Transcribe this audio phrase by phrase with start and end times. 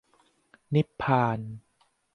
[0.73, 1.39] นิพพาน